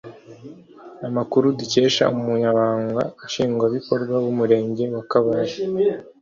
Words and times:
Amakuru 1.07 1.45
dukesha 1.59 2.03
Umunyamabanga 2.15 3.01
Nshingwabikorwa 3.25 4.15
w’Umurenge 4.23 4.83
wa 4.93 5.03
Kabare 5.11 5.53